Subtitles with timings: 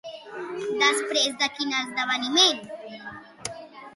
[0.83, 2.65] Després de quin esdeveniment?